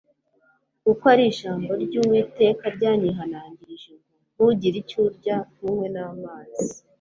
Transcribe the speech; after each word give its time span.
kuko 0.83 1.03
ari 1.13 1.23
ko 1.27 1.29
ijambo 1.35 1.71
ryUwiteka 1.83 2.65
ryanyihanangirije 2.75 3.91
ngo 3.97 4.05
Ntugire 4.33 4.77
icyo 4.83 4.97
urya 5.07 5.37
ntunywe 5.51 5.87
namazi 5.95 6.67